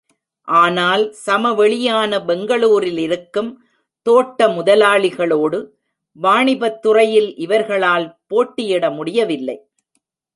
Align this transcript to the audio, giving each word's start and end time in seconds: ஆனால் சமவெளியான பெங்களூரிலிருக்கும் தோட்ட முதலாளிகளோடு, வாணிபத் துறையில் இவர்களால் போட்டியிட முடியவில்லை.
ஆனால் 0.47 1.03
சமவெளியான 1.25 2.19
பெங்களூரிலிருக்கும் 2.19 3.51
தோட்ட 4.05 4.47
முதலாளிகளோடு, 4.47 5.59
வாணிபத் 6.15 6.79
துறையில் 6.79 7.29
இவர்களால் 7.35 8.07
போட்டியிட 8.27 8.89
முடியவில்லை. 8.89 9.57